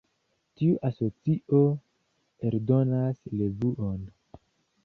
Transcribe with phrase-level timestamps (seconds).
[0.61, 1.61] Tiu asocio
[2.51, 4.05] eldonas revuon.